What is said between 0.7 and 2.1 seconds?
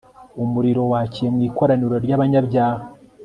wakiye mu ikoraniro